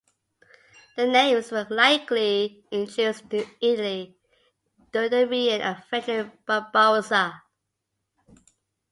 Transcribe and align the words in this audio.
The 0.95 1.05
names 1.05 1.51
were 1.51 1.67
likely 1.69 2.65
introduced 2.71 3.29
to 3.29 3.45
Italy 3.61 4.17
during 4.91 5.11
the 5.11 5.27
reign 5.27 5.61
of 5.61 5.85
Frederick 5.85 6.43
Barbarossa. 6.47 7.43